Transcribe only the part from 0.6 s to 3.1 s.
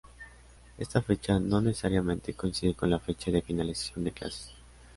Esta fecha no necesariamente coincide con la